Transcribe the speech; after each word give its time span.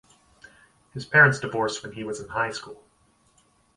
His 0.95 1.05
parents 1.05 1.37
divorced 1.39 1.83
when 1.83 1.91
he 1.91 2.03
was 2.03 2.19
in 2.19 2.27
high 2.27 2.49
school. 2.53 2.83